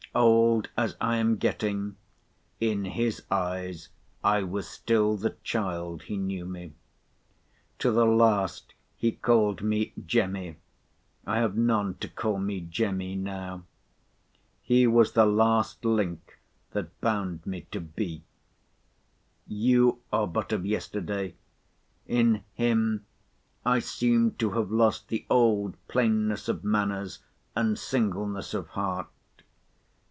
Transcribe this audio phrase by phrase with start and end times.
[0.13, 1.95] Old as I am getting,
[2.59, 3.87] in his eyes
[4.21, 6.73] I was still the child he knew me.
[7.79, 10.57] To the last he called me Jemmy.
[11.25, 13.63] I have none to call me Jemmy now.
[14.61, 16.41] He was the last link
[16.71, 18.25] that bound me to B——.
[19.47, 21.35] You are but of yesterday.
[22.05, 23.05] In him
[23.65, 27.19] I seem to have lost the old plainness of manners
[27.55, 29.07] and singleness of heart.